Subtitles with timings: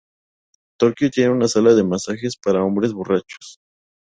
[0.79, 3.59] Tokio tiene una sala de masajes para hombres borrachos.